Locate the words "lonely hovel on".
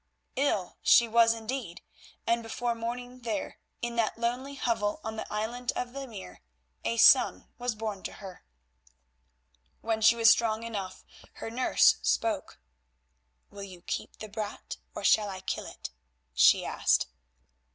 4.17-5.15